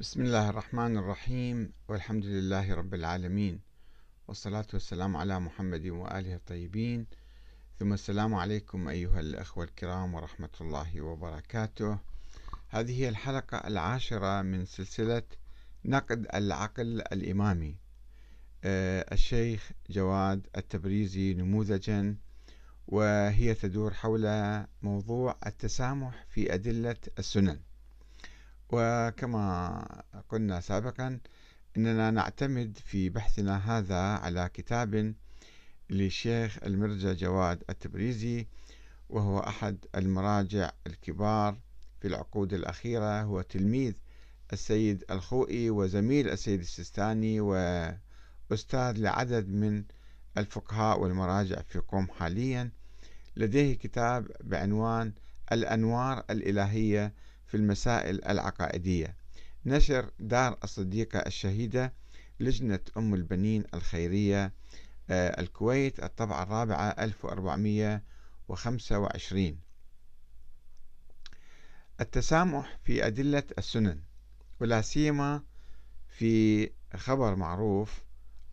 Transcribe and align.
بسم 0.00 0.22
الله 0.22 0.50
الرحمن 0.50 0.96
الرحيم 0.96 1.72
والحمد 1.88 2.24
لله 2.24 2.74
رب 2.74 2.94
العالمين 2.94 3.60
والصلاة 4.28 4.66
والسلام 4.72 5.16
على 5.16 5.40
محمد 5.40 5.86
وآله 5.86 6.34
الطيبين. 6.34 7.06
ثم 7.78 7.92
السلام 7.92 8.34
عليكم 8.34 8.88
أيها 8.88 9.20
الأخوة 9.20 9.64
الكرام 9.64 10.14
ورحمة 10.14 10.50
الله 10.60 11.00
وبركاته. 11.00 11.98
هذه 12.68 13.00
هي 13.02 13.08
الحلقة 13.08 13.58
العاشرة 13.58 14.42
من 14.42 14.64
سلسلة 14.64 15.22
نقد 15.84 16.26
العقل 16.34 17.00
الإمامي. 17.12 17.78
آه، 18.64 19.06
الشيخ 19.12 19.72
جواد 19.90 20.46
التبريزي 20.56 21.34
نموذجا 21.34 22.16
وهي 22.86 23.54
تدور 23.54 23.94
حول 23.94 24.26
موضوع 24.82 25.38
التسامح 25.46 26.26
في 26.28 26.54
أدلة 26.54 26.96
السنن. 27.18 27.60
وكما 28.70 29.86
قلنا 30.28 30.60
سابقا 30.60 31.18
إننا 31.76 32.10
نعتمد 32.10 32.78
في 32.86 33.08
بحثنا 33.08 33.78
هذا 33.78 34.00
على 34.00 34.50
كتاب 34.54 35.14
للشيخ 35.90 36.58
المرجع 36.62 37.12
جواد 37.12 37.62
التبريزي 37.70 38.46
وهو 39.10 39.38
أحد 39.38 39.76
المراجع 39.94 40.70
الكبار 40.86 41.58
في 42.00 42.08
العقود 42.08 42.52
الأخيرة. 42.52 43.22
هو 43.22 43.42
تلميذ 43.42 43.94
السيد 44.52 45.04
الخوئي 45.10 45.70
وزميل 45.70 46.28
السيد 46.28 46.60
السيستاني 46.60 47.40
وأستاذ 47.40 48.96
لعدد 48.96 49.48
من 49.48 49.84
الفقهاء 50.38 51.00
والمراجع 51.00 51.62
في 51.62 51.78
قوم 51.78 52.08
حاليا. 52.08 52.70
لديه 53.36 53.74
كتاب 53.74 54.30
بعنوان 54.40 55.12
الأنوار 55.52 56.24
الإلهية 56.30 57.12
في 57.46 57.56
المسائل 57.56 58.24
العقائدية. 58.24 59.16
نشر 59.66 60.10
دار 60.18 60.58
الصديقة 60.64 61.18
الشهيدة 61.18 61.92
لجنة 62.40 62.80
أم 62.96 63.14
البنين 63.14 63.64
الخيرية 63.74 64.52
آه، 65.10 65.40
الكويت 65.40 66.04
الطبعة 66.04 66.42
الرابعة 66.42 66.88
1425 66.88 69.60
التسامح 72.00 72.78
في 72.84 73.06
أدلة 73.06 73.42
السنن 73.58 74.00
ولا 74.60 74.80
سيما 74.80 75.42
في 76.08 76.70
خبر 76.94 77.36
معروف 77.36 78.04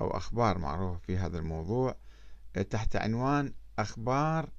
أو 0.02 0.18
أخبار 0.18 0.58
معروفة 0.58 1.00
في 1.00 1.18
هذا 1.18 1.40
الموضوع 1.40 1.96
آه، 2.56 2.62
تحت 2.62 2.96
عنوان 2.96 3.54
أخبار 3.80 4.50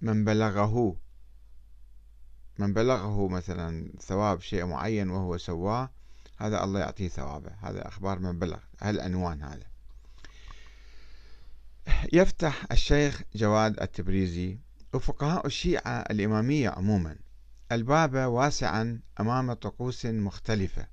من 0.00 0.24
بلغه. 0.24 0.96
من 2.58 2.72
بلغه 2.72 3.28
مثلا 3.28 3.92
ثواب 4.00 4.40
شيء 4.40 4.64
معين 4.64 5.10
وهو 5.10 5.38
سواه 5.38 5.90
هذا 6.42 6.64
الله 6.64 6.80
يعطيه 6.80 7.08
ثوابه. 7.08 7.52
هذا 7.60 7.88
أخبار 7.88 8.18
من 8.18 8.38
بلغ. 8.38 8.58
هالعنوان 8.80 9.42
هذا؟ 9.42 9.66
يفتح 12.12 12.66
الشيخ 12.72 13.22
جواد 13.34 13.80
التبريزي 13.80 14.58
وفقهاء 14.94 15.46
الشيعة 15.46 16.00
الإمامية 16.10 16.68
عموما. 16.68 17.16
الباب 17.72 18.14
واسعا 18.14 19.00
أمام 19.20 19.52
طقوس 19.52 20.06
مختلفة 20.06 20.86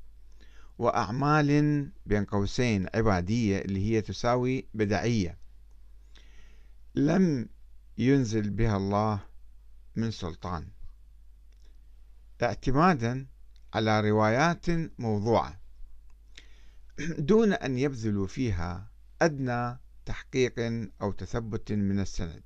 وأعمال 0.77 1.91
بين 2.05 2.25
قوسين 2.25 2.87
عبادية 2.95 3.59
اللي 3.59 3.91
هي 3.91 4.02
تساوي 4.02 4.67
بدعية. 4.73 5.37
لم 6.95 7.49
ينزل 7.97 8.49
بها 8.49 8.77
الله 8.77 9.19
من 9.95 10.11
سلطان. 10.11 10.67
اعتمادا 12.43 13.27
على 13.73 14.09
روايات 14.09 14.65
موضوعة. 14.99 15.59
دون 17.29 17.53
أن 17.53 17.77
يبذلوا 17.77 18.27
فيها 18.27 18.91
أدنى 19.21 19.79
تحقيق 20.05 20.89
أو 21.01 21.11
تثبت 21.11 21.71
من 21.71 21.99
السند 21.99 22.43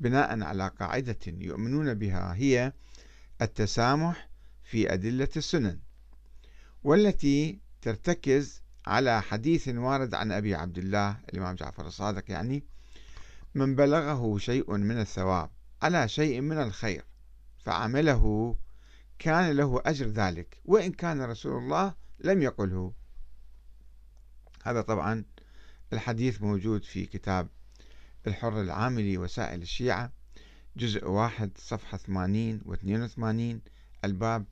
بناء 0.00 0.42
على 0.42 0.68
قاعدة 0.68 1.18
يؤمنون 1.26 1.94
بها 1.94 2.34
هي 2.34 2.72
التسامح 3.42 4.28
في 4.64 4.92
أدلة 4.92 5.28
السنن 5.36 5.78
والتي 6.84 7.60
ترتكز 7.82 8.62
على 8.86 9.22
حديث 9.22 9.68
وارد 9.68 10.14
عن 10.14 10.32
أبي 10.32 10.54
عبد 10.54 10.78
الله 10.78 11.16
الإمام 11.28 11.54
جعفر 11.54 11.86
الصادق 11.86 12.30
يعني 12.30 12.64
من 13.54 13.74
بلغه 13.76 14.38
شيء 14.38 14.76
من 14.76 15.00
الثواب 15.00 15.50
على 15.82 16.08
شيء 16.08 16.40
من 16.40 16.58
الخير 16.58 17.04
فعمله 17.58 18.56
كان 19.18 19.56
له 19.56 19.82
أجر 19.86 20.06
ذلك 20.06 20.60
وإن 20.64 20.92
كان 20.92 21.22
رسول 21.22 21.62
الله 21.62 21.94
لم 22.20 22.42
يقله. 22.42 22.92
هذا 24.64 24.80
طبعا 24.80 25.24
الحديث 25.92 26.42
موجود 26.42 26.84
في 26.84 27.06
كتاب 27.06 27.48
الحر 28.26 28.60
العاملي 28.60 29.18
وسائل 29.18 29.62
الشيعة 29.62 30.12
جزء 30.76 31.08
واحد 31.08 31.50
صفحة 31.58 31.98
80 31.98 32.60
و 32.64 32.74
82 32.74 33.60
الباب 34.04 34.44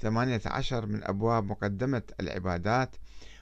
18 0.00 0.86
من 0.86 1.04
أبواب 1.04 1.44
مقدمة 1.44 2.02
العبادات. 2.20 2.96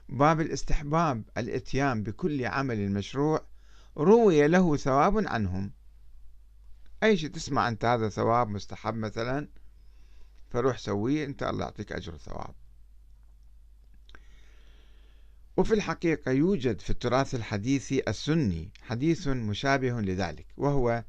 باب 0.08 0.41
الاستحباب 0.41 1.22
الإتيان 1.38 2.02
بكل 2.02 2.47
عمل 2.47 2.92
مشروع 2.92 3.44
روي 3.97 4.48
له 4.48 4.76
ثواب 4.76 5.28
عنهم. 5.28 5.72
أي 7.02 7.16
شيء 7.16 7.31
تسمع 7.31 7.69
أنت 7.69 7.84
هذا 7.84 8.08
ثواب 8.08 8.48
مستحب 8.48 8.94
مثلا؟ 8.94 9.48
فروح 10.50 10.78
سويه 10.78 11.25
أنت 11.25 11.43
الله 11.43 11.65
يعطيك 11.65 11.93
أجر 11.93 12.15
وثواب. 12.15 12.55
وفي 15.56 15.75
الحقيقة 15.75 16.31
يوجد 16.31 16.81
في 16.81 16.91
التراث 16.91 17.34
الحديثي 17.34 18.03
السني 18.09 18.71
حديث 18.83 19.28
مشابه 19.28 20.00
لذلك 20.00 20.47
وهو 20.56 21.05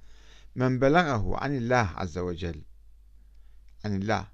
من 0.55 0.79
بلغه 0.79 1.37
عن 1.37 1.57
الله 1.57 1.75
عز 1.75 2.17
وجل 2.17 2.61
عن 3.85 3.95
الله 3.95 4.27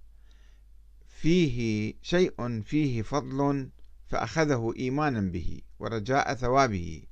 فيه 1.08 1.94
شيء 2.02 2.62
فيه 2.62 3.02
فضل 3.02 3.70
فأخذه 4.08 4.74
إيمانا 4.80 5.22
به 5.22 5.62
ورجاء 5.80 6.34
ثوابه 6.34 7.04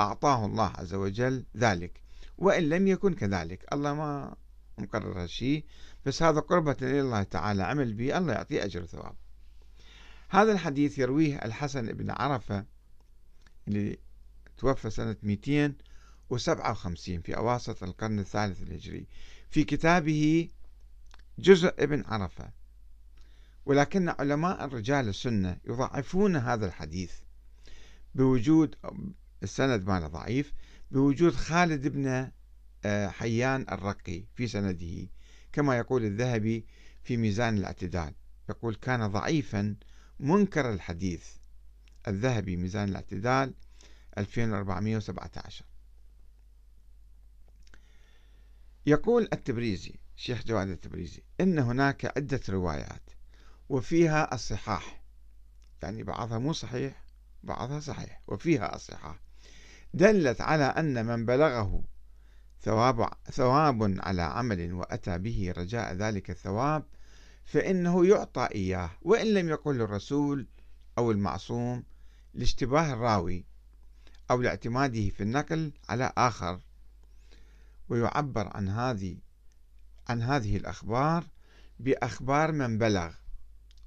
أعطاه 0.00 0.46
الله 0.46 0.72
عز 0.76 0.94
وجل 0.94 1.44
ذلك 1.56 2.00
وإن 2.38 2.68
لم 2.68 2.86
يكن 2.88 3.14
كذلك. 3.14 3.64
الله 3.72 3.94
ما 3.94 4.34
مقرر 4.78 5.22
هالشيء 5.22 5.64
بس 6.06 6.22
هذا 6.22 6.40
قربة 6.40 6.76
إلى 6.82 7.00
الله 7.00 7.22
تعالى 7.22 7.62
عمل 7.62 7.94
به 7.94 8.18
الله 8.18 8.32
يعطيه 8.32 8.64
أجر 8.64 8.82
وثواب. 8.82 9.14
هذا 10.28 10.52
الحديث 10.52 10.98
يرويه 10.98 11.36
الحسن 11.36 11.86
بن 11.86 12.10
عرفة 12.10 12.64
اللي 13.68 13.98
توفى 14.56 14.90
سنة 14.90 15.16
257 15.22 17.20
في 17.20 17.36
أواسط 17.36 17.82
القرن 17.82 18.18
الثالث 18.18 18.62
الهجري. 18.62 19.06
في 19.50 19.64
كتابه 19.64 20.48
جزء 21.38 21.74
ابن 21.78 22.04
عرفة. 22.06 22.50
ولكن 23.66 24.08
علماء 24.08 24.64
الرجال 24.64 25.08
السنة 25.08 25.58
يضعفون 25.64 26.36
هذا 26.36 26.66
الحديث 26.66 27.12
بوجود 28.14 28.76
السند 29.42 29.86
ماله 29.88 30.06
ضعيف 30.06 30.52
بوجود 30.90 31.32
خالد 31.32 31.88
بن 31.88 32.30
حيان 32.86 33.66
الرقي 33.72 34.24
في 34.34 34.46
سنده. 34.46 35.08
كما 35.52 35.78
يقول 35.78 36.04
الذهبي 36.04 36.66
في 37.02 37.16
ميزان 37.16 37.58
الاعتدال 37.58 38.14
يقول 38.48 38.74
كان 38.74 39.06
ضعيفا 39.06 39.76
منكر 40.20 40.72
الحديث. 40.72 41.26
الذهبي 42.08 42.56
ميزان 42.56 42.88
الاعتدال 42.88 43.54
2417 44.18 45.64
يقول 48.86 49.28
التبريزي 49.32 49.94
شيخ 50.16 50.44
جواد 50.44 50.68
التبريزي 50.68 51.22
إن 51.40 51.58
هناك 51.58 52.04
عدة 52.16 52.40
روايات 52.48 53.10
وفيها 53.68 54.34
الصحاح. 54.34 55.02
يعني 55.82 56.02
بعضها 56.02 56.38
مو 56.38 56.52
صحيح 56.52 57.04
بعضها 57.42 57.80
صحيح 57.80 58.20
وفيها 58.26 58.76
الصحاح. 58.76 59.20
دلت 59.94 60.40
على 60.40 60.64
أن 60.64 61.06
من 61.06 61.26
بلغه 61.26 61.84
ثواب 62.64 63.08
ثواب 63.30 63.96
على 64.00 64.22
عمل 64.22 64.72
وأتى 64.72 65.18
به 65.18 65.52
رجاء 65.56 65.94
ذلك 65.94 66.30
الثواب 66.30 66.84
فإنه 67.44 68.06
يعطى 68.06 68.48
إياه. 68.54 68.90
وإن 69.02 69.34
لم 69.34 69.48
يقل 69.48 69.80
الرسول 69.80 70.46
أو 70.98 71.10
المعصوم 71.10 71.84
لاشتباه 72.34 72.92
الراوي 72.92 73.44
أو 74.30 74.42
لاعتماده 74.42 75.08
في 75.08 75.22
النقل 75.22 75.72
على 75.88 76.12
آخر 76.16 76.60
ويعبر 77.88 78.56
عن 78.56 78.68
هذه 78.68 79.16
عن 80.08 80.22
هذه 80.22 80.56
الأخبار 80.56 81.24
بأخبار 81.80 82.52
من 82.52 82.78
بلغ 82.78 83.12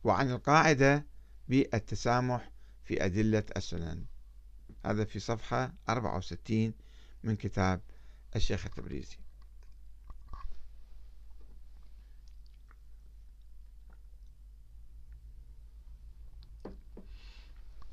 وعن 0.04 0.32
القاعدة 0.32 1.06
بالتسامح 1.48 2.52
في 2.84 3.06
أدلة 3.06 3.44
السنن. 3.58 4.06
هذا 4.86 5.06
في 5.06 5.20
صفحة 5.20 5.74
64 5.90 6.74
من 7.24 7.36
كتاب 7.36 7.82
الشيخ 8.38 8.66
التبريزي. 8.66 9.18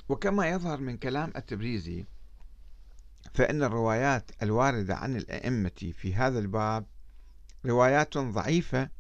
وكما 0.09 0.49
يظهر 0.49 0.81
من 0.81 0.97
كلام 0.97 1.33
التبريزي 1.37 2.05
فإن 3.35 3.63
الروايات 3.63 4.31
الواردة 4.43 4.97
عن 4.97 5.17
الأئمة 5.17 5.93
في 5.93 6.15
هذا 6.15 6.39
الباب 6.39 6.87
روايات 7.67 8.19
ضعيفة 8.19 8.91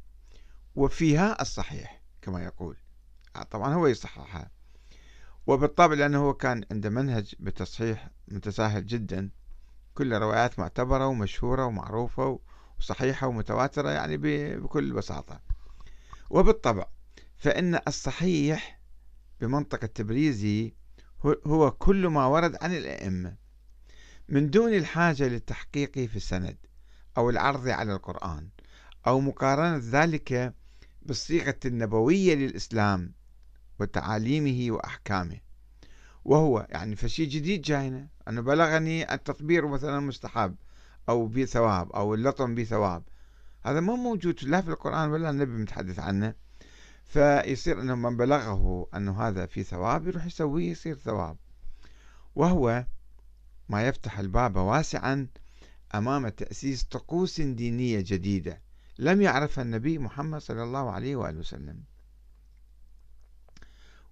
وفيها 0.75 1.43
الصحيح 1.43 2.02
كما 2.23 2.44
يقول. 2.44 2.76
طبعا 3.50 3.75
هو 3.75 3.87
يصححها. 3.87 4.50
وبالطبع 5.47 5.94
لأنه 5.94 6.32
كان 6.32 6.64
عنده 6.70 6.90
منهج 6.90 7.35
بالتصحيح 7.38 8.11
متساهل 8.29 8.87
جدا. 8.87 9.31
كل 9.94 10.12
روايات 10.12 10.58
معتبرة 10.58 11.06
ومشهورة 11.06 11.67
ومعروفة 11.67 12.41
وصحيحة 12.79 13.26
ومتواترة 13.26 13.91
يعني 13.91 14.17
بكل 14.56 14.93
بساطة. 14.93 15.41
وبالطبع 16.31 16.87
فإن 17.37 17.81
الصحيح 17.88 18.81
بمنطق 19.41 19.85
التبريزي 19.85 20.75
هو 21.46 21.70
كل 21.70 22.06
ما 22.06 22.26
ورد 22.26 22.56
عن 22.62 22.75
الأئمة. 22.75 23.37
من 24.29 24.50
دون 24.50 24.75
الحاجة 24.75 25.29
للتحقيق 25.29 25.93
في 25.93 26.17
السند 26.17 26.56
أو 27.17 27.31
العرض 27.31 27.69
على 27.69 27.93
القرآن 27.93 28.49
أو 29.06 29.20
مقارنة 29.20 29.81
ذلك 29.82 30.55
بالصيغة 31.02 31.58
النبوية 31.64 32.35
للإسلام 32.35 33.14
وتعاليمه 33.81 34.75
وأحكامه. 34.75 35.40
وهو 36.25 36.67
يعني 36.70 36.97
فشي 36.97 37.26
جديد 37.26 37.62
جاينا. 37.62 38.13
أنه 38.29 38.41
بلغني 38.41 39.15
التطبير 39.15 39.67
مثلا 39.67 40.00
مستحب 40.00 40.55
أو 41.09 41.26
بثواب 41.26 41.93
أو 41.93 42.15
اللطم 42.15 42.55
بثواب 42.55 43.03
هذا 43.67 43.81
ما 43.81 43.94
موجود 43.94 44.44
لا 44.44 44.61
في 44.61 44.69
القرآن 44.69 45.11
ولا 45.11 45.31
النبي 45.31 45.53
متحدث 45.53 45.99
عنه. 45.99 46.35
فيصير 47.05 47.81
أنه 47.81 47.94
من 47.94 48.17
بلغه 48.17 48.88
أنه 48.94 49.23
هذا 49.23 49.47
في 49.47 49.62
ثواب 49.62 50.06
يروح 50.06 50.26
يسويه 50.26 50.71
يصير 50.71 50.94
ثواب. 50.94 51.37
وهو 52.35 52.87
ما 53.69 53.88
يفتح 53.88 54.19
الباب 54.19 54.56
واسعا 54.56 55.29
أمام 55.94 56.29
تأسيس 56.29 56.82
طقوس 56.82 57.41
دينية 57.41 58.00
جديدة 58.00 58.61
لم 58.99 59.23
يعرفها 59.23 59.62
النبي 59.65 59.99
محمد 59.99 60.41
صلى 60.41 60.62
الله 60.62 60.91
عليه 60.91 61.17
وآله 61.17 61.38
وسلم. 61.38 61.82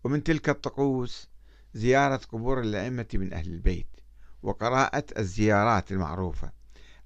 ومن 0.05 0.25
تلك 0.25 0.49
الطقوس 0.49 1.29
زيارة 1.75 2.21
قبور 2.33 2.61
الأئمة 2.61 3.07
من 3.15 3.33
أهل 3.33 3.53
البيت. 3.53 4.02
وقراءة 4.43 5.05
الزيارات 5.19 5.93
المعروفة 5.93 6.53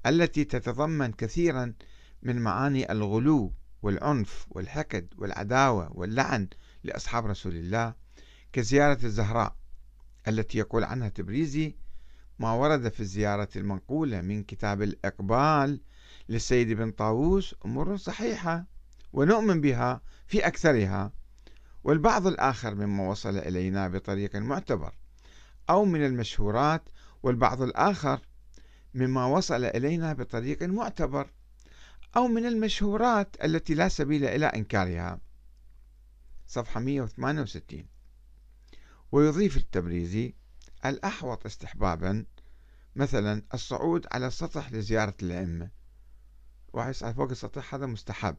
التي 0.07 0.45
تتضمن 0.45 1.13
كثيرا 1.13 1.75
من 2.23 2.39
معاني 2.41 2.93
الغلو 2.93 3.53
والعنف 3.83 4.47
والحقد 4.51 5.15
والعداوة 5.19 5.93
واللعن 5.93 6.49
لأصحاب 6.85 7.27
رسول 7.27 7.57
الله 7.57 7.95
كزيارة 8.53 8.99
الزهراء 9.05 9.57
التي 10.29 10.59
يقول 10.59 10.85
عنها 10.85 11.09
تبريزي 11.09 11.77
ما 12.39 12.53
ورد 12.53 12.89
في 12.89 13.01
الزيارة 13.01 13.49
المنقولة 13.57 14.21
من 14.21 14.43
كتاب 14.43 14.83
الإقبال 14.83 15.81
للسيد 16.29 16.73
بن 16.73 16.91
طاووس 16.91 17.55
أمور 17.65 17.97
صحيحة 17.97 18.67
ونؤمن 19.13 19.61
بها 19.61 20.01
في 20.27 20.47
أكثرها 20.47 21.13
والبعض 21.85 22.27
الآخر 22.27 22.75
مما 22.75 23.09
وصل 23.09 23.39
إلينا 23.39 23.89
بطريق 23.89 24.37
معتبر 24.37 24.95
أو 25.71 25.85
من 25.85 26.07
المشهورات 26.07 26.89
والبعض 27.23 27.63
الآخر 27.63 28.21
مما 28.95 29.27
وصل 29.27 29.65
إلينا 29.65 30.13
بطريق 30.13 30.63
معتبر 30.63 31.31
أو 32.17 32.29
من 32.29 32.47
المشهورات 32.47 33.37
التي 33.45 33.75
لا 33.75 33.89
سبيل 33.89 34.25
إلى 34.25 34.47
إنكارها. 34.47 35.21
صفحة 36.47 36.81
168 36.81 37.87
ويضيف 39.13 39.57
التبريزي 39.57 40.35
الأحوط 40.87 41.47
استحبابا 41.47 42.25
مثلا 42.97 43.43
الصعود 43.55 44.07
على 44.13 44.27
السطح 44.27 44.73
لزيارة 44.73 45.15
الأئمة. 45.23 45.71
واحد 46.73 46.91
يسأل 46.91 47.15
فوق 47.15 47.31
السطح 47.31 47.75
هذا 47.75 47.87
مستحب. 47.87 48.37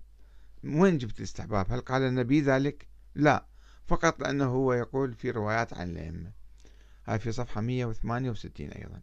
وين 0.63 0.97
جبت 0.97 1.19
الاستحباب؟ 1.19 1.71
هل 1.71 1.81
قال 1.81 2.01
النبي 2.01 2.41
ذلك؟ 2.41 2.87
لا 3.15 3.45
فقط 3.87 4.19
لأنه 4.19 4.45
هو 4.45 4.73
يقول 4.73 5.13
في 5.13 5.31
روايات 5.31 5.73
عن 5.73 5.89
الأئمة. 5.89 6.31
هاي 7.07 7.19
في 7.19 7.31
صفحة 7.31 7.61
168 7.61 8.69
أيضا. 8.69 9.01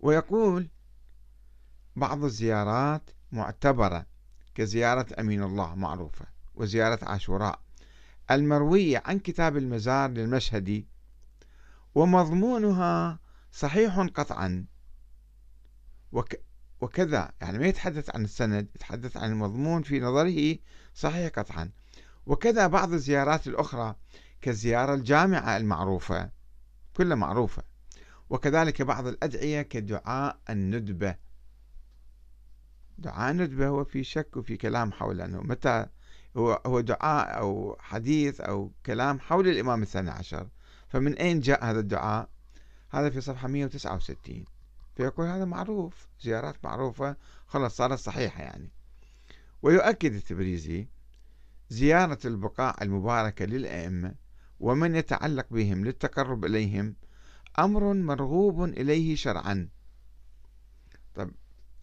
ويقول 0.00 0.68
بعض 1.96 2.24
الزيارات 2.24 3.10
معتبرة 3.32 4.06
كزيارة 4.54 5.06
أمين 5.20 5.42
الله 5.42 5.74
معروفة 5.74 6.26
وزيارة 6.54 6.98
عاشوراء. 7.02 7.60
المروية 8.30 9.02
عن 9.06 9.18
كتاب 9.18 9.56
المزار 9.56 10.10
للمشهدي 10.10 10.88
ومضمونها 11.94 13.18
صحيح 13.52 13.98
قطعا. 14.00 14.66
وك 16.12 16.40
وكذا 16.80 17.32
يعني 17.40 17.58
ما 17.58 17.66
يتحدث 17.66 18.14
عن 18.14 18.24
السند 18.24 18.68
يتحدث 18.74 19.16
عن 19.16 19.30
المضمون 19.32 19.82
في 19.82 20.00
نظره 20.00 20.56
صحيح 20.94 21.32
قطعا. 21.38 21.70
وكذا 22.26 22.66
بعض 22.66 22.92
الزيارات 22.92 23.46
الأخرى 23.46 23.94
كالزيارة 24.40 24.94
الجامعة 24.94 25.56
المعروفة 25.56 26.30
كلها 26.98 27.16
معروفة. 27.16 27.62
وكذلك 28.30 28.82
بعض 28.82 29.06
الأدعية 29.06 29.62
كدعاء 29.62 30.38
الندبة. 30.50 31.16
دعاء 32.98 33.30
الندبة 33.30 33.66
هو 33.66 33.84
في 33.84 34.04
شك 34.04 34.36
وفي 34.36 34.56
كلام 34.56 34.92
حول 34.92 35.20
أنه 35.20 35.40
متى 35.40 35.86
هو 36.36 36.62
هو 36.66 36.80
دعاء 36.80 37.38
أو 37.38 37.76
حديث 37.80 38.40
أو 38.40 38.72
كلام 38.86 39.20
حول 39.20 39.48
الإمام 39.48 39.82
الثاني 39.82 40.10
عشر. 40.10 40.48
فمن 40.88 41.14
أين 41.14 41.40
جاء 41.40 41.64
هذا 41.64 41.80
الدعاء؟ 41.80 42.28
هذا 42.90 43.10
في 43.10 43.20
صفحة 43.20 43.48
169 43.48 44.44
فيقول 44.96 45.26
هذا 45.26 45.44
معروف 45.44 46.08
زيارات 46.20 46.64
معروفة 46.64 47.16
خلاص 47.46 47.76
صارت 47.76 47.98
صحيحة 47.98 48.42
يعني. 48.42 48.70
ويؤكد 49.62 50.14
التبريزي 50.14 50.88
زيارة 51.70 52.18
البقاع 52.24 52.76
المباركة 52.82 53.44
للأئمة 53.44 54.14
ومن 54.60 54.94
يتعلق 54.94 55.46
بهم 55.50 55.84
للتقرب 55.84 56.44
إليهم 56.44 56.96
أمر 57.58 57.94
مرغوب 57.94 58.64
إليه 58.64 59.16
شرعا. 59.16 59.68
طب 61.14 61.30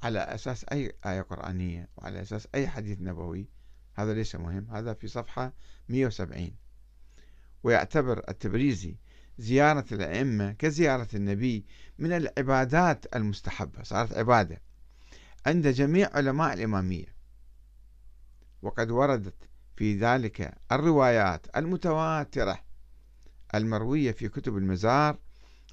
على 0.03 0.19
أساس 0.19 0.65
أي 0.71 0.91
آية 1.05 1.21
قرآنية 1.21 1.89
وعلى 1.97 2.21
أساس 2.21 2.47
أي 2.55 2.67
حديث 2.67 3.01
نبوي 3.01 3.49
هذا 3.93 4.13
ليس 4.13 4.35
مهم 4.35 4.67
هذا 4.71 4.93
في 4.93 5.07
صفحة 5.07 5.53
170 5.89 6.51
ويعتبر 7.63 8.23
التبريزي 8.29 8.97
زيارة 9.37 9.85
الأئمة 9.91 10.51
كزيارة 10.51 11.07
النبي 11.13 11.65
من 11.99 12.11
العبادات 12.11 13.15
المستحبة 13.15 13.83
صارت 13.83 14.13
عبادة 14.13 14.61
عند 15.45 15.67
جميع 15.67 16.09
علماء 16.13 16.53
الإمامية. 16.53 17.15
وقد 18.61 18.91
وردت 18.91 19.49
في 19.75 19.99
ذلك 19.99 20.57
الروايات 20.71 21.57
المتواترة 21.57 22.64
المروية 23.57 24.11
في 24.11 24.29
كتب 24.29 24.57
المزار 24.57 25.19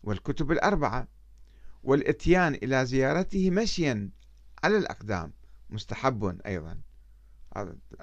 والكتب 0.02 0.52
الأربعة 0.52 1.08
والإتيان 1.82 2.54
إلى 2.54 2.86
زيارته 2.86 3.50
مشيا 3.50 4.10
على 4.64 4.78
الأقدام 4.78 5.32
مستحب 5.70 6.40
أيضا. 6.46 6.80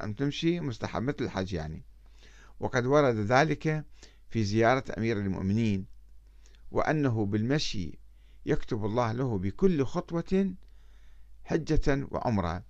أن 0.04 0.16
تمشي 0.16 0.60
مستحب 0.60 1.02
مثل 1.02 1.18
الحج 1.22 1.54
يعني. 1.54 1.84
وقد 2.60 2.86
ورد 2.86 3.16
ذلك 3.16 3.86
في 4.30 4.44
زيارة 4.44 4.84
أمير 4.98 5.18
المؤمنين 5.18 5.86
وأنه 6.72 7.26
بالمشي 7.26 8.00
يكتب 8.46 8.86
الله 8.86 9.12
له 9.12 9.38
بكل 9.38 9.86
خطوة 9.86 10.56
حجة 11.44 12.08
وعمرة. 12.12 12.64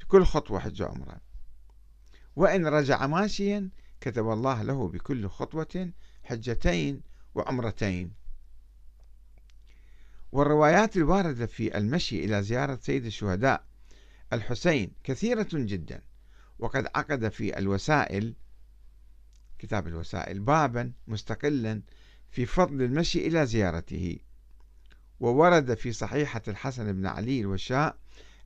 بكل 0.00 0.24
خطوة 0.24 0.58
حجة 0.58 0.84
وعمرة. 0.84 1.20
وإن 2.36 2.66
رجع 2.66 3.06
ماشيا 3.06 3.70
كتب 4.00 4.30
الله 4.30 4.62
له 4.62 4.88
بكل 4.88 5.28
خطوة 5.28 5.90
حجتين 6.24 7.00
وعمرتين. 7.34 8.12
والروايات 10.32 10.96
الواردة 10.96 11.46
في 11.46 11.78
المشي 11.78 12.24
إلى 12.24 12.42
زيارة 12.42 12.78
سيد 12.82 13.04
الشهداء 13.06 13.64
الحسين 14.32 14.92
كثيرة 15.04 15.48
جدا 15.52 16.02
وقد 16.58 16.86
عقد 16.94 17.28
في 17.28 17.58
الوسائل 17.58 18.34
كتاب 19.58 19.86
الوسائل 19.86 20.40
بابا 20.40 20.92
مستقلا 21.06 21.82
في 22.30 22.46
فضل 22.46 22.82
المشي 22.82 23.26
إلى 23.26 23.46
زيارته. 23.46 24.18
وورد 25.20 25.74
في 25.74 25.92
صحيحة 25.92 26.42
الحسن 26.48 26.92
بن 26.92 27.06
علي 27.06 27.40
الوشاء 27.40 27.96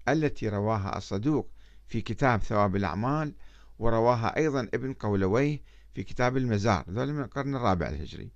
التي 0.09 0.49
رواها 0.49 0.99
الصدوق 0.99 1.50
في 1.87 2.00
كتاب 2.00 2.42
ثواب 2.42 2.76
الأعمال 2.76 3.35
ورواها 3.82 4.36
أيضا 4.36 4.68
ابن 4.74 4.92
قولويه 4.92 5.62
في 5.94 6.02
كتاب 6.02 6.36
المزار 6.36 6.84
ذلك 6.90 7.10
من 7.10 7.22
القرن 7.22 7.56
الرابع 7.56 7.88
الهجري. 7.88 8.30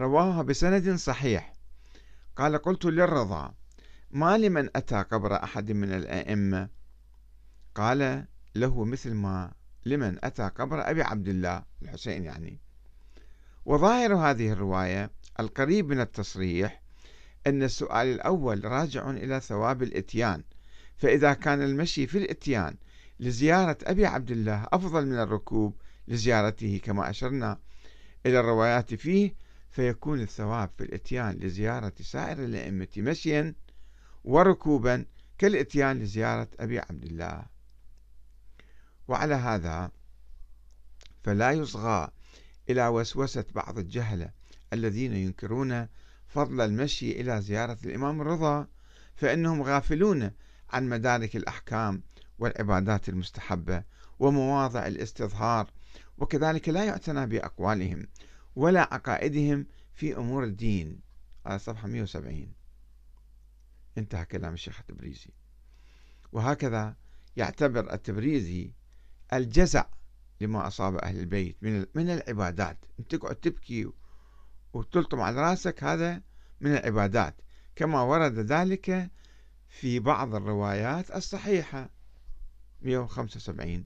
رواها 0.00 0.42
بسند 0.42 0.94
صحيح. 0.94 1.54
قال 2.36 2.58
قلت 2.58 2.84
للرضا 2.84 3.54
ما 4.10 4.38
لمن 4.38 4.68
أتى 4.76 5.02
قبر 5.02 5.34
أحد 5.44 5.72
من 5.72 5.92
الأئمة؟ 5.92 6.68
قال 7.74 8.26
له 8.54 8.84
مثل 8.84 9.14
ما 9.14 9.52
لمن 9.86 10.24
أتى 10.24 10.48
قبر 10.48 10.90
أبي 10.90 11.02
عبد 11.02 11.28
الله 11.28 11.62
الحسين 11.82 12.24
يعني. 12.24 12.60
وظاهر 13.64 14.14
هذه 14.14 14.52
الرواية 14.52 15.10
القريب 15.40 15.88
من 15.88 16.00
التصريح 16.00 16.82
أن 17.46 17.62
السؤال 17.62 18.06
الأول 18.06 18.64
راجع 18.64 19.10
إلى 19.10 19.40
ثواب 19.40 19.82
الإتيان. 19.82 20.42
فإذا 20.96 21.32
كان 21.32 21.62
المشي 21.62 22.06
في 22.06 22.18
الإتيان 22.18 22.76
لزيارة 23.20 23.78
أبي 23.82 24.06
عبد 24.06 24.30
الله 24.30 24.66
أفضل 24.72 25.06
من 25.06 25.18
الركوب 25.18 25.80
لزيارته 26.08 26.80
كما 26.84 27.10
أشرنا 27.10 27.58
إلى 28.26 28.40
الروايات 28.40 28.94
فيه 28.94 29.34
فيكون 29.70 30.20
الثواب 30.20 30.70
في 30.78 30.84
الإتيان 30.84 31.38
لزيارة 31.38 31.92
سائر 32.00 32.44
الأئمة 32.44 32.88
مشيا 32.96 33.54
وركوبا 34.24 35.04
كالإتيان 35.38 35.98
لزيارة 35.98 36.48
أبي 36.60 36.78
عبد 36.78 37.04
الله. 37.04 37.46
وعلى 39.08 39.34
هذا 39.34 39.90
فلا 41.24 41.50
يصغى 41.52 42.08
إلى 42.70 42.88
وسوسة 42.88 43.44
بعض 43.54 43.78
الجهلة 43.78 44.30
الذين 44.72 45.12
ينكرون 45.12 45.88
فضل 46.28 46.60
المشي 46.60 47.20
إلى 47.20 47.40
زيارة 47.42 47.78
الإمام 47.84 48.20
الرضا 48.20 48.66
فإنهم 49.16 49.62
غافلون 49.62 50.30
عن 50.70 50.88
مدارك 50.88 51.36
الأحكام 51.36 52.02
والعبادات 52.38 53.08
المستحبة 53.08 53.84
ومواضع 54.18 54.86
الاستظهار 54.86 55.70
وكذلك 56.18 56.68
لا 56.68 56.84
يعتنى 56.84 57.26
بأقوالهم 57.26 58.06
ولا 58.56 58.94
عقائدهم 58.94 59.66
في 59.94 60.16
أمور 60.16 60.44
الدين. 60.44 61.00
على 61.46 61.58
صفحة 61.58 61.88
170 61.88 62.52
انتهى 63.98 64.24
كلام 64.24 64.54
الشيخ 64.54 64.80
التبريزي. 64.80 65.30
وهكذا 66.32 66.96
يعتبر 67.36 67.92
التبريزي 67.92 68.72
الجزع 69.32 69.84
لما 70.40 70.66
أصاب 70.66 70.96
أهل 70.96 71.18
البيت 71.18 71.56
من 71.62 71.86
من 71.94 72.10
العبادات. 72.10 72.84
أنت 73.00 73.14
تقعد 73.14 73.36
تبكي 73.36 73.90
وتلطم 74.72 75.20
على 75.20 75.40
رأسك 75.40 75.84
هذا 75.84 76.22
من 76.60 76.72
العبادات. 76.72 77.40
كما 77.76 78.02
ورد 78.02 78.38
ذلك 78.38 79.10
في 79.68 79.98
بعض 79.98 80.34
الروايات 80.34 81.10
الصحيحة. 81.10 81.97
175 82.82 83.84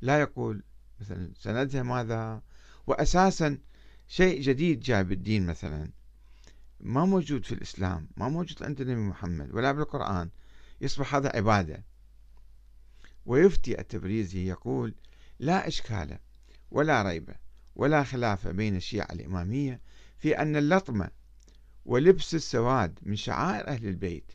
لا 0.00 0.20
يقول 0.20 0.62
مثلا 1.00 1.32
سندها 1.36 1.82
ماذا؟ 1.82 2.42
وأساسا 2.86 3.58
شيء 4.08 4.42
جديد 4.42 4.80
جاء 4.80 5.02
بالدين 5.02 5.46
مثلا. 5.46 5.90
ما 6.80 7.04
موجود 7.04 7.44
في 7.44 7.52
الإسلام 7.52 8.08
ما 8.16 8.28
موجود 8.28 8.62
عند 8.62 8.80
النبي 8.80 9.00
محمد 9.00 9.54
ولا 9.54 9.72
بالقرآن. 9.72 10.30
يصبح 10.80 11.14
هذا 11.14 11.36
عبادة. 11.36 11.84
ويفتي 13.26 13.80
التبريزي 13.80 14.48
يقول 14.48 14.94
لا 15.38 15.68
إشكال 15.68 16.18
ولا 16.70 17.02
ريب 17.02 17.30
ولا 17.76 18.04
خلاف 18.04 18.48
بين 18.48 18.76
الشيعة 18.76 19.08
الإمامية 19.12 19.80
في 20.18 20.38
أن 20.38 20.56
اللطمة 20.56 21.10
ولبس 21.84 22.34
السواد 22.34 22.98
من 23.02 23.16
شعائر 23.16 23.68
أهل 23.68 23.86
البيت 23.86 24.32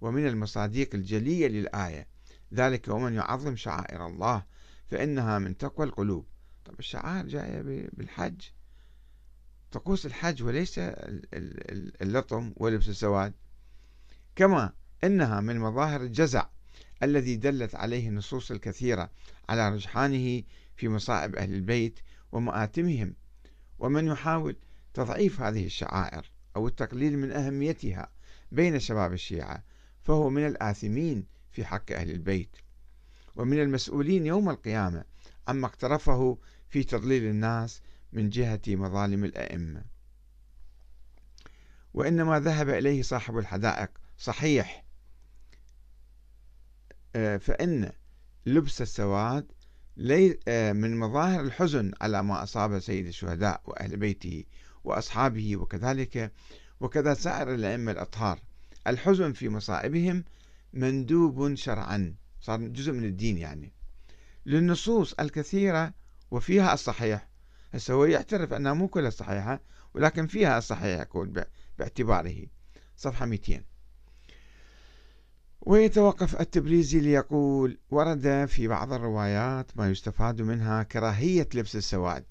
ومن 0.00 0.26
المصاديق 0.26 0.94
الجلية 0.94 1.48
للآية 1.48 2.11
ذلك 2.52 2.88
ومن 2.88 3.14
يعظم 3.14 3.56
شعائر 3.56 4.06
الله 4.06 4.44
فإنها 4.86 5.38
من 5.38 5.56
تقوى 5.56 5.86
القلوب. 5.86 6.26
طب 6.64 6.78
الشعائر 6.78 7.26
جاية 7.26 7.62
بالحج. 7.92 8.40
طقوس 9.72 10.06
الحج 10.06 10.42
وليس 10.42 10.80
اللطم 12.02 12.52
ولبس 12.56 12.88
السواد 12.88 13.32
كما 14.36 14.72
إنها 15.04 15.40
من 15.40 15.58
مظاهر 15.58 16.02
الجزع 16.02 16.46
الذي 17.02 17.36
دلت 17.36 17.74
عليه 17.74 18.08
النصوص 18.08 18.50
الكثيرة 18.50 19.10
على 19.48 19.68
رجحانه 19.68 20.42
في 20.76 20.88
مصائب 20.88 21.36
أهل 21.36 21.54
البيت 21.54 22.00
ومآتمهم. 22.32 23.14
ومن 23.78 24.06
يحاول 24.06 24.56
تضعيف 24.94 25.40
هذه 25.40 25.66
الشعائر 25.66 26.30
أو 26.56 26.68
التقليل 26.68 27.18
من 27.18 27.32
أهميتها 27.32 28.10
بين 28.52 28.80
شباب 28.80 29.12
الشيعة 29.12 29.64
فهو 30.02 30.30
من 30.30 30.46
الآثمين 30.46 31.26
في 31.52 31.64
حق 31.64 31.92
أهل 31.92 32.10
البيت. 32.10 32.56
ومن 33.36 33.60
المسؤولين 33.60 34.26
يوم 34.26 34.50
القيامة 34.50 35.04
عما 35.48 35.66
اقترفه 35.66 36.38
في 36.68 36.84
تضليل 36.84 37.24
الناس 37.24 37.82
من 38.12 38.28
جهة 38.28 38.60
مظالم 38.68 39.24
الأئمة. 39.24 39.84
وإنما 41.94 42.40
ذهب 42.40 42.68
إليه 42.68 43.02
صاحب 43.02 43.38
الحدائق 43.38 43.90
صحيح. 44.18 44.84
آه، 47.16 47.36
فإن 47.36 47.92
لبس 48.46 48.82
السواد 48.82 49.52
آه، 50.48 50.72
من 50.72 50.98
مظاهر 50.98 51.40
الحزن 51.40 51.92
على 52.00 52.22
ما 52.22 52.42
أصاب 52.42 52.78
سيد 52.78 53.06
الشهداء 53.06 53.62
وأهل 53.64 53.96
بيته 53.96 54.44
وأصحابه 54.84 55.56
وكذلك 55.56 56.32
وكذا 56.80 57.14
سائر 57.14 57.54
الأئمة 57.54 57.92
الأطهار. 57.92 58.38
الحزن 58.86 59.32
في 59.32 59.48
مصائبهم 59.48 60.24
مندوب 60.72 61.54
شرعا 61.54 62.14
صار 62.40 62.60
جزء 62.60 62.92
من 62.92 63.04
الدين 63.04 63.38
يعني. 63.38 63.72
للنصوص 64.46 65.14
الكثيرة 65.20 65.94
وفيها 66.30 66.74
الصحيح. 66.74 67.28
هسه 67.72 67.94
هو 67.94 68.04
يعترف 68.04 68.52
أنها 68.52 68.72
مو 68.72 68.88
كلها 68.88 69.10
صحيحة 69.10 69.60
ولكن 69.94 70.26
فيها 70.26 70.58
الصحيح 70.58 71.00
يقول 71.00 71.44
باعتباره. 71.78 72.46
صفحة 72.96 73.26
200 73.26 73.64
ويتوقف 75.60 76.40
التبريزي 76.40 77.00
ليقول 77.00 77.78
ورد 77.90 78.44
في 78.48 78.68
بعض 78.68 78.92
الروايات 78.92 79.76
ما 79.76 79.90
يستفاد 79.90 80.42
منها 80.42 80.82
كراهية 80.82 81.48
لبس 81.54 81.76
السواد 81.76 82.24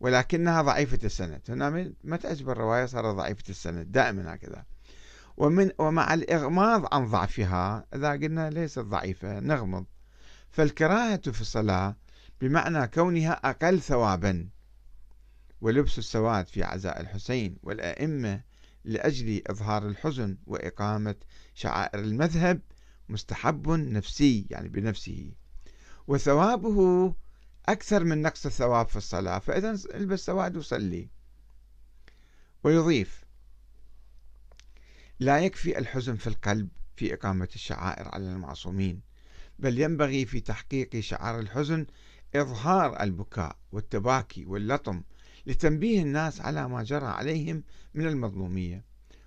ولكنها 0.00 0.62
ضعيفة 0.62 0.98
السند. 1.04 1.40
هنا 1.48 1.92
ما 2.04 2.16
تعجب 2.16 2.50
الرواية 2.50 2.86
صارت 2.86 3.14
ضعيفة 3.14 3.44
السند. 3.48 3.92
دائما 3.92 4.34
هكذا. 4.34 4.64
ومن 5.40 5.70
ومع 5.78 6.14
الإغماض 6.14 6.94
عن 6.94 7.06
ضعفها 7.06 7.86
إذا 7.94 8.10
قلنا 8.10 8.50
ليست 8.50 8.78
ضعيفة 8.78 9.40
نغمض. 9.40 9.86
فالكراهة 10.50 11.20
في 11.30 11.40
الصلاة 11.40 11.96
بمعنى 12.40 12.86
كونها 12.86 13.32
أقل 13.32 13.80
ثوابا. 13.80 14.48
ولبس 15.60 15.98
السواد 15.98 16.46
في 16.48 16.62
عزاء 16.62 17.00
الحسين 17.00 17.56
والأئمة 17.62 18.40
لأجل 18.84 19.42
إظهار 19.46 19.86
الحزن 19.88 20.38
وإقامة 20.46 21.16
شعائر 21.54 22.00
المذهب 22.00 22.60
مستحب 23.08 23.68
نفسي 23.68 24.46
يعني 24.50 24.68
بنفسه. 24.68 25.32
وثوابه 26.06 27.14
أكثر 27.68 28.04
من 28.04 28.22
نقص 28.22 28.46
الثواب 28.46 28.88
في 28.88 28.96
الصلاة 28.96 29.38
فإذا 29.38 29.70
البس 29.94 30.26
سواد 30.26 30.56
وصلي. 30.56 31.08
ويضيف 32.64 33.19
لا 35.20 35.38
يكفي 35.38 35.78
الحزن 35.78 36.16
في 36.16 36.26
القلب 36.26 36.68
في 36.96 37.14
إقامة 37.14 37.48
الشعائر 37.54 38.08
على 38.08 38.32
المعصومين 38.32 39.00
بل 39.58 39.78
ينبغي 39.78 40.26
في 40.26 40.40
تحقيق 40.40 41.00
شعار 41.00 41.40
الحزن 41.40 41.86
إظهار 42.34 43.02
البكاء 43.02 43.56
والتباكي 43.72 44.44
واللطم 44.44 45.02
لتنبيه 45.46 46.02
الناس 46.02 46.40
على 46.40 46.68
ما 46.68 46.82
جرى 46.82 47.06
عليهم 47.06 47.64
من 47.94 48.06
المظلومية. 48.06 48.84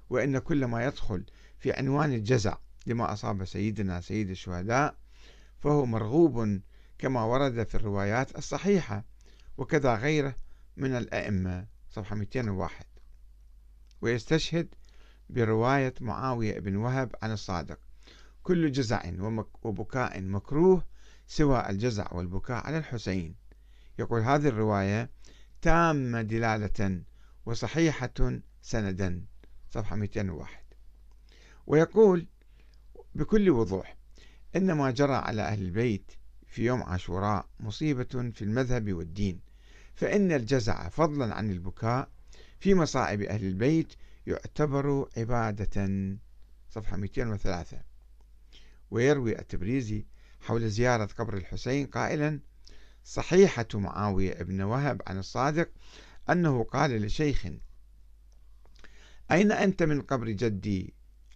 وإن 0.10 0.40
كل 0.40 0.66
ما 0.66 0.86
يدخل 0.86 1.26
في 1.60 1.72
عنوان 1.72 2.14
الجزع 2.14 2.58
لما 2.86 3.14
أصاب 3.14 3.46
سيدنا 3.46 4.02
سيد 4.02 4.30
الشهداء 4.30 4.96
فهو 5.60 5.86
مرغوب 5.86 6.62
كما 6.98 7.24
ورد 7.24 7.68
في 7.68 7.76
الروايات 7.76 8.38
الصحيحة 8.38 9.06
وكذا 9.58 9.96
غيره 9.96 10.36
من 10.78 10.98
الأئمة. 10.98 11.68
صفحة 11.90 12.16
201 12.16 12.86
ويستشهد 14.02 14.76
برواية 15.30 15.94
معاوية 16.02 16.60
بن 16.60 16.76
وهب 16.76 17.16
عن 17.22 17.32
الصادق. 17.32 17.80
كل 18.44 18.72
جزع 18.72 19.04
وبكاء 19.64 20.22
مكروه 20.22 20.84
سوى 21.28 21.70
الجزع 21.70 22.14
والبكاء 22.14 22.66
على 22.66 22.78
الحسين. 22.78 23.36
يقول 24.00 24.22
هذه 24.22 24.48
الرواية 24.48 25.10
تامة 25.62 26.22
دلالة 26.22 27.02
وصحيحة 27.46 28.40
سندا. 28.62 29.26
صفحة 29.74 29.96
201 29.96 30.64
ويقول 31.68 32.28
بكل 33.16 33.50
وضوح 33.50 33.98
إن 34.56 34.72
ما 34.72 34.92
جرى 34.92 35.14
على 35.14 35.42
أهل 35.42 35.62
البيت 35.62 36.12
في 36.48 36.66
يوم 36.66 36.84
عاشوراء 36.84 37.46
مصيبة 37.60 38.32
في 38.34 38.42
المذهب 38.42 38.94
والدين 38.94 39.40
فإن 39.96 40.32
الجزع 40.32 40.90
فضلا 40.90 41.36
عن 41.36 41.52
البكاء 41.52 42.10
في 42.60 42.76
مصائب 42.76 43.22
أهل 43.22 43.46
البيت 43.46 43.94
يعتبر 44.28 45.10
عبادة. 45.18 45.90
صفحة 46.70 46.98
203 46.98 47.82
ويروي 48.92 49.40
التبريزي 49.40 50.06
حول 50.42 50.70
زيارة 50.70 51.06
قبر 51.06 51.38
الحسين 51.38 51.88
قائلا 51.88 52.40
صحيحة 53.04 53.68
معاوية 53.74 54.42
ابن 54.42 54.62
وهب 54.62 55.02
عن 55.08 55.18
الصادق 55.18 55.70
أنه 56.30 56.64
قال 56.64 57.02
لشيخ 57.02 57.46
أين 59.32 59.52
أنت 59.52 59.84
من 59.84 60.02
قبر 60.02 60.30
جدي؟ 60.30 60.94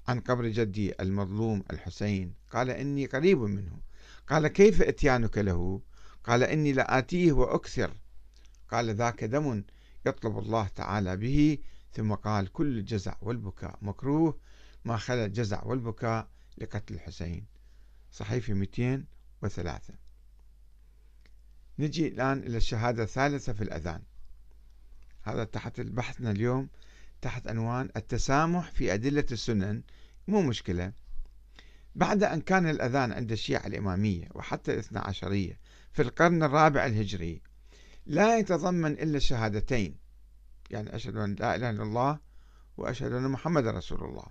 عن 0.07 0.19
قبر 0.19 0.47
جدي 0.47 0.93
المظلوم 1.01 1.63
الحسين. 1.71 2.33
قال 2.51 2.69
إني 2.69 3.05
قريب 3.05 3.37
منه. 3.37 3.79
قال 4.27 4.47
كيف 4.47 4.81
إتيانك 4.81 5.37
له؟ 5.37 5.81
قال 6.23 6.43
إني 6.43 6.73
لآتيه 6.73 7.31
وأكثر. 7.31 7.93
قال 8.69 8.95
ذاك 8.95 9.23
دم 9.23 9.63
يطلب 10.05 10.37
الله 10.37 10.67
تعالى 10.67 11.17
به 11.17 11.57
ثم 11.97 12.13
قال 12.13 12.51
كل 12.51 12.77
الجزع 12.77 13.15
والبكاء 13.21 13.77
مكروه 13.81 14.39
ما 14.85 14.97
خلا 14.97 15.25
الجزع 15.25 15.63
والبكاء 15.63 16.27
لقتل 16.57 16.93
الحسين. 16.93 17.45
صحيفة 18.11 18.53
203 18.53 19.93
نجي 21.79 22.07
الآن 22.07 22.39
إلى 22.39 22.57
الشهادة 22.57 23.03
الثالثة 23.03 23.53
في 23.53 23.61
الأذان. 23.63 24.01
هذا 25.21 25.43
تحت 25.43 25.81
بحثنا 25.81 26.31
اليوم 26.31 26.69
تحت 27.21 27.47
عنوان 27.47 27.89
التسامح 27.95 28.71
في 28.71 28.93
أدلة 28.93 29.25
السنن. 29.31 29.83
مو 30.27 30.41
مشكلة. 30.41 30.93
بعد 31.95 32.23
أن 32.23 32.41
كان 32.41 32.69
الأذان 32.69 33.11
عند 33.11 33.31
الشيعة 33.31 33.67
الإمامية 33.67 34.29
وحتى 34.35 34.73
الاثنى 34.73 34.99
عشرية 34.99 35.59
في 35.91 36.01
القرن 36.01 36.43
الرابع 36.43 36.85
الهجري 36.85 37.41
لا 38.05 38.37
يتضمن 38.39 38.91
إلا 38.91 39.17
الشهادتين. 39.17 40.06
يعني 40.69 40.95
أشهد 40.95 41.17
أن 41.17 41.35
لا 41.39 41.55
إله 41.55 41.69
إلا 41.69 41.83
الله 41.83 42.19
وأشهد 42.77 43.11
أن 43.11 43.29
محمد 43.29 43.67
رسول 43.67 44.03
الله. 44.03 44.25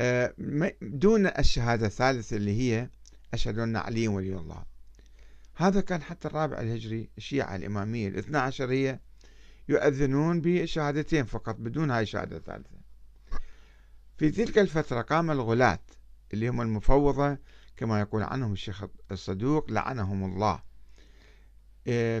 آه، 0.00 0.34
دون 0.82 1.26
الشهادة 1.26 1.86
الثالثة 1.86 2.36
اللي 2.36 2.60
هي 2.60 2.90
أشهد 3.34 3.58
أن 3.58 3.76
علي 3.76 4.08
ولي 4.08 4.36
الله. 4.36 4.64
هذا 5.54 5.80
كان 5.80 6.02
حتى 6.02 6.28
الرابع 6.28 6.60
الهجري 6.60 7.10
الشيعة 7.18 7.56
الإمامية 7.56 8.08
الاثنى 8.08 8.38
عشرية 8.38 9.00
يؤذنون 9.68 10.40
بشهادتين 10.40 11.24
فقط 11.24 11.56
بدون 11.56 11.90
هاي 11.90 12.02
الشهادة 12.02 12.36
الثالثة 12.36 12.82
في 14.18 14.30
تلك 14.30 14.58
الفترة 14.58 15.00
قام 15.00 15.30
الغلاة 15.30 15.78
اللي 16.32 16.48
هم 16.48 16.60
المفوضة 16.60 17.38
كما 17.76 18.00
يقول 18.00 18.22
عنهم 18.22 18.52
الشيخ 18.52 18.84
الصدوق 19.12 19.70
لعنهم 19.70 20.24
الله. 20.24 20.62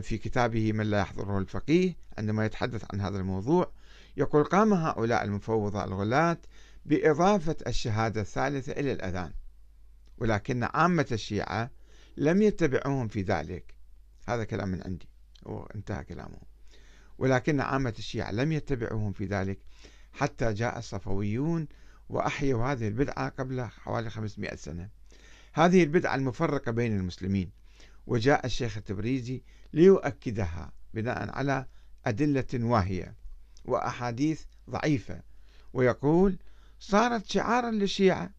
في 0.00 0.18
كتابه 0.18 0.72
من 0.72 0.86
لا 0.90 1.00
يحضره 1.00 1.38
الفقيه 1.38 1.96
عندما 2.18 2.46
يتحدث 2.46 2.84
عن 2.92 3.00
هذا 3.00 3.18
الموضوع 3.18 3.72
يقول 4.16 4.44
قام 4.44 4.72
هؤلاء 4.72 5.24
المفوضة 5.24 5.84
الغلاة 5.84 6.38
بإضافة 6.86 7.56
الشهادة 7.66 8.20
الثالثة 8.20 8.72
إلى 8.72 8.92
الأذان 8.92 9.32
ولكن 10.18 10.64
عامة 10.64 11.06
الشيعة 11.12 11.70
لم 12.16 12.42
يتبعوهم 12.42 13.08
في 13.08 13.22
ذلك. 13.22 13.74
هذا 14.28 14.44
كلام 14.44 14.68
من 14.68 14.82
عندي 14.82 15.08
وانتهى 15.42 16.04
كلامه. 16.04 16.38
ولكن 17.18 17.60
عامة 17.60 17.94
الشيعة 17.98 18.30
لم 18.30 18.52
يتبعوهم 18.52 19.12
في 19.12 19.24
ذلك 19.24 19.58
حتى 20.12 20.52
جاء 20.52 20.78
الصفويون 20.78 21.68
وأحيوا 22.08 22.66
هذه 22.66 22.88
البدعة 22.88 23.28
قبل 23.28 23.64
حوالي 23.64 24.10
500 24.10 24.54
سنة. 24.54 24.88
هذه 25.52 25.82
البدعة 25.82 26.14
المفرقة 26.14 26.72
بين 26.72 26.96
المسلمين 26.96 27.50
وجاء 28.06 28.46
الشيخ 28.46 28.76
التبريزي 28.76 29.42
ليؤكدها 29.72 30.72
بناء 30.94 31.30
على 31.30 31.66
أدلة 32.06 32.46
واهية 32.54 33.14
وأحاديث 33.64 34.42
ضعيفة 34.70 35.22
ويقول 35.72 36.38
صارت 36.80 37.26
شعارا 37.26 37.70
للشيعة 37.70 38.30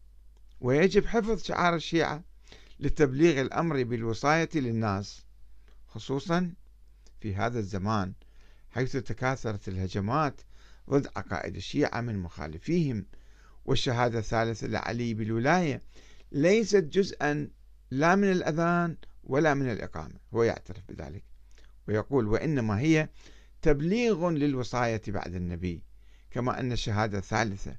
ويجب 0.60 1.06
حفظ 1.06 1.42
شعار 1.42 1.74
الشيعة 1.74 2.22
لتبليغ 2.80 3.40
الأمر 3.40 3.82
بالوصاية 3.82 4.48
للناس 4.54 5.24
خصوصا 5.86 6.54
في 7.20 7.34
هذا 7.34 7.58
الزمان 7.58 8.12
حيث 8.70 8.96
تكاثرت 8.96 9.68
الهجمات 9.68 10.40
ضد 10.90 11.08
عقائد 11.16 11.56
الشيعة 11.56 12.00
من 12.00 12.18
مخالفيهم 12.18 13.06
والشهادة 13.64 14.18
الثالثة 14.18 14.66
لعلي 14.66 15.14
بالولاية 15.14 15.82
ليست 16.32 16.84
جزءا 16.84 17.48
لا 17.90 18.14
من 18.14 18.32
الأذان 18.32 18.96
ولا 19.26 19.54
من 19.54 19.70
الإقامة 19.70 20.20
هو 20.34 20.42
يعترف 20.42 20.82
بذلك. 20.88 21.24
ويقول 21.88 22.28
وإنما 22.28 22.78
هي 22.80 23.08
تبليغ 23.62 24.30
للوصاية 24.30 25.02
بعد 25.08 25.34
النبي 25.34 25.82
كما 26.30 26.60
أن 26.60 26.72
الشهادة 26.72 27.18
الثالثة 27.18 27.76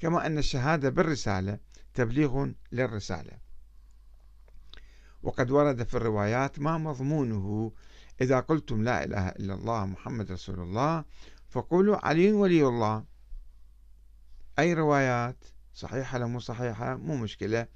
كما 0.00 0.26
أن 0.26 0.38
الشهادة 0.38 0.88
بالرسالة 0.88 1.58
تبليغ 1.94 2.48
للرسالة. 2.72 3.38
وقد 5.22 5.50
ورد 5.50 5.82
في 5.82 5.94
الروايات 5.94 6.58
ما 6.58 6.78
مضمونه 6.78 7.72
إذا 8.20 8.40
قلتم 8.40 8.82
لا 8.82 9.04
إله 9.04 9.28
إلا 9.28 9.54
الله 9.54 9.86
محمد 9.86 10.32
رسول 10.32 10.60
الله 10.60 11.04
فقولوا 11.48 12.06
علي 12.06 12.32
ولي 12.32 12.66
الله. 12.66 13.04
أي 14.58 14.74
روايات؟ 14.74 15.44
صحيحة 15.74 16.18
لو 16.18 16.28
مو 16.28 16.40
صحيحة؟ 16.40 16.96
مو 16.96 17.16
مشكلة. 17.16 17.66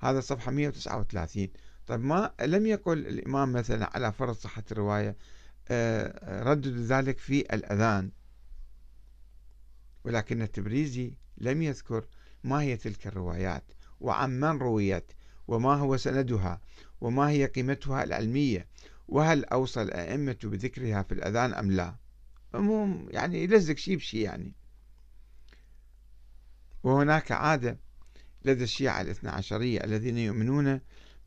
هذا 0.00 0.20
صفحة 0.20 0.50
139 0.50 1.48
طيب 1.92 2.04
ما 2.04 2.32
لم 2.40 2.66
يقل 2.66 2.98
الإمام 2.98 3.52
مثلا 3.52 3.90
على 3.94 4.12
فرض 4.12 4.34
صحة 4.34 4.62
الرواية 4.72 5.16
آه، 5.68 6.42
ردد 6.42 6.76
ذلك 6.76 7.18
في 7.18 7.40
الأذان. 7.40 8.10
ولكن 10.04 10.42
التبريزي 10.42 11.14
لم 11.38 11.62
يذكر 11.62 12.04
ما 12.44 12.62
هي 12.62 12.76
تلك 12.76 13.06
الروايات 13.06 13.64
وعن 14.00 14.40
من 14.40 14.58
رويت 14.58 15.12
وما 15.48 15.74
هو 15.74 15.96
سندها 15.96 16.60
وما 17.00 17.30
هي 17.30 17.46
قيمتها 17.46 18.04
العلمية 18.04 18.66
وهل 19.08 19.44
أوصى 19.44 19.82
الأئمة 19.82 20.36
بذكرها 20.42 21.02
في 21.02 21.14
الأذان 21.14 21.54
أم 21.54 21.70
لا. 21.70 21.96
يعني 23.08 23.42
يلزق 23.42 23.76
شيء 23.76 23.96
بشيء 23.96 24.20
يعني. 24.20 24.54
وهناك 26.82 27.32
عادة 27.32 27.78
لدى 28.44 28.64
الشيعة 28.64 29.00
الاثنى 29.00 29.30
عشرية 29.30 29.84
الذين 29.84 30.18
يؤمنون 30.18 30.80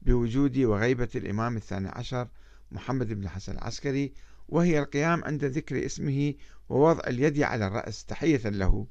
بوجود 0.06 0.58
وغيبة 0.58 1.10
الإمام 1.16 1.58
الثاني 1.58 1.88
عشر 1.88 2.28
محمد 2.72 3.14
بن 3.14 3.24
الحسن 3.24 3.52
العسكري 3.52 4.14
وهي 4.50 4.80
القيام 4.80 5.24
عند 5.24 5.46
ذكر 5.46 5.86
اسمه 5.86 6.34
ووضع 6.70 7.02
اليد 7.08 7.42
على 7.42 7.68
الرأس 7.68 8.06
تحية 8.06 8.50
له. 8.50 8.88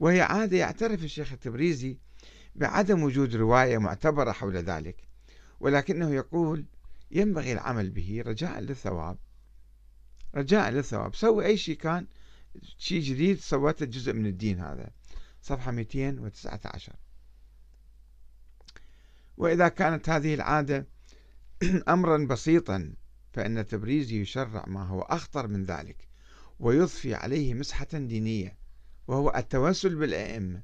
وهي 0.00 0.20
عادة 0.20 0.56
يعترف 0.56 1.04
الشيخ 1.04 1.32
التبريزي 1.32 1.98
بعدم 2.54 3.02
وجود 3.02 3.36
رواية 3.36 3.78
معتبرة 3.78 4.32
حول 4.32 4.56
ذلك 4.56 4.96
ولكنه 5.60 6.14
يقول 6.14 6.64
ينبغي 7.10 7.52
العمل 7.52 7.90
به 7.90 8.22
رجاء 8.26 8.60
للثواب. 8.60 9.18
رجاء 10.34 10.70
للثواب. 10.70 11.14
سوي 11.14 11.46
أي 11.46 11.56
شيء 11.56 11.76
كان 11.76 12.06
شيء 12.78 13.02
جديد 13.02 13.40
سويته 13.40 13.86
جزء 13.86 14.12
من 14.12 14.26
الدين 14.26 14.60
هذا. 14.60 14.90
صفحة 15.42 15.70
219 15.70 16.92
وإذا 19.40 19.68
كانت 19.68 20.08
هذه 20.08 20.34
العادة 20.34 20.86
أمرا 21.88 22.18
بسيطا 22.18 22.94
فإن 23.32 23.66
تبريزي 23.66 24.20
يشرع 24.20 24.64
ما 24.66 24.82
هو 24.82 25.00
أخطر 25.00 25.48
من 25.48 25.64
ذلك 25.64 26.08
ويضفي 26.58 27.14
عليه 27.14 27.54
مسحة 27.54 27.88
دينية 27.92 28.56
وهو 29.08 29.32
التوسل 29.36 29.94
بالأئمة. 29.94 30.62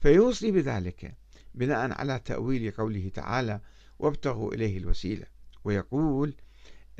فيوصي 0.00 0.50
بذلك 0.50 1.16
بناء 1.54 1.92
على 1.92 2.18
تأويل 2.24 2.70
قوله 2.70 3.10
تعالى 3.14 3.60
وابتغوا 3.98 4.54
إليه 4.54 4.78
الوسيلة 4.78 5.26
ويقول 5.64 6.34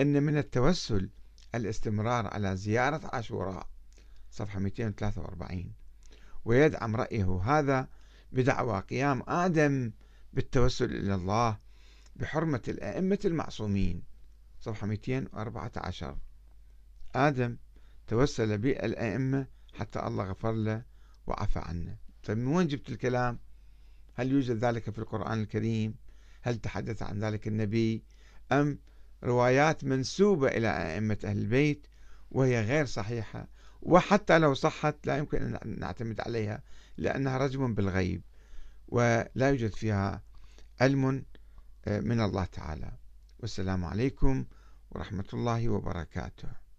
أن 0.01 0.23
من 0.23 0.39
التوسل 0.39 1.11
الاستمرار 1.55 2.27
على 2.27 2.57
زيارة 2.57 3.11
عاشوراء 3.13 3.69
صفحة 4.31 4.59
243 4.59 5.73
ويدعم 6.45 6.97
رأيه 6.97 7.41
هذا 7.45 7.89
بدعوى 8.33 8.81
قيام 8.81 9.23
آدم 9.29 9.93
بالتوسل 10.33 10.97
إلى 10.97 11.15
الله 11.15 11.59
بحرمة 12.17 12.63
الأئمة 12.69 13.19
المعصومين. 13.25 14.03
صفحة 14.61 14.87
214 14.87 16.19
آدم 17.15 17.57
توسل 18.07 18.59
بالأئمة 18.59 19.47
حتى 19.75 19.99
الله 20.07 20.25
غفر 20.25 20.53
له 20.53 20.83
وعفى 21.27 21.59
عنه. 21.59 21.97
طيب 22.25 22.39
من 22.39 22.47
وين 22.47 22.67
جبت 22.67 22.89
الكلام؟ 22.89 23.39
هل 24.15 24.33
يوجد 24.33 24.65
ذلك 24.65 24.91
في 24.91 24.99
القرآن 24.99 25.41
الكريم؟ 25.41 25.95
هل 26.43 26.57
تحدث 26.57 27.03
عن 27.03 27.25
ذلك 27.25 27.49
النبي؟ 27.49 28.03
أم 28.53 28.79
روايات 29.25 29.85
منسوبة 29.85 30.49
إلى 30.49 30.69
أئمة 30.69 31.19
أهل 31.25 31.39
البيت 31.39 31.87
وهي 32.31 32.65
غير 32.65 32.87
صحيحة؟ 32.87 33.49
وحتى 33.83 34.39
لو 34.39 34.55
صحت 34.55 35.07
لا 35.07 35.17
يمكن 35.17 35.55
أن 35.55 35.79
نعتمد 35.81 36.21
عليها 36.21 36.63
لأنها 36.97 37.39
رجم 37.39 37.75
بالغيب. 37.75 38.23
ولا 38.91 39.49
يوجد 39.49 39.75
فيها 39.75 40.23
علم 40.81 41.25
آه، 41.87 42.01
من 42.01 42.21
الله 42.21 42.45
تعالى. 42.45 42.93
والسلام 43.39 43.85
عليكم 43.85 44.45
ورحمة 44.91 45.27
الله 45.33 45.69
وبركاته. 45.69 46.70